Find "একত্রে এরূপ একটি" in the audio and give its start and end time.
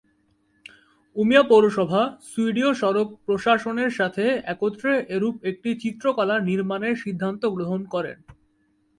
4.45-5.69